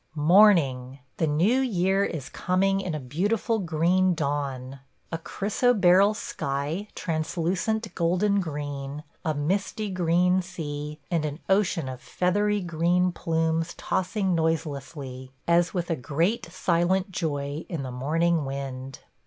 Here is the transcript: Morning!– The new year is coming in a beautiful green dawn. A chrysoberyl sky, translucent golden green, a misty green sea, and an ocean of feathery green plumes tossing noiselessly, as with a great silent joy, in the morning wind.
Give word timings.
Morning!– 0.15 0.97
The 1.17 1.27
new 1.27 1.59
year 1.59 2.03
is 2.03 2.27
coming 2.27 2.81
in 2.81 2.95
a 2.95 2.99
beautiful 2.99 3.59
green 3.59 4.15
dawn. 4.15 4.79
A 5.11 5.19
chrysoberyl 5.19 6.15
sky, 6.15 6.87
translucent 6.95 7.93
golden 7.93 8.39
green, 8.39 9.03
a 9.23 9.35
misty 9.35 9.91
green 9.91 10.41
sea, 10.41 10.97
and 11.11 11.23
an 11.23 11.37
ocean 11.47 11.87
of 11.87 12.01
feathery 12.01 12.61
green 12.61 13.11
plumes 13.11 13.75
tossing 13.75 14.33
noiselessly, 14.33 15.33
as 15.47 15.71
with 15.71 15.91
a 15.91 15.95
great 15.95 16.47
silent 16.51 17.11
joy, 17.11 17.67
in 17.69 17.83
the 17.83 17.91
morning 17.91 18.43
wind. 18.43 19.01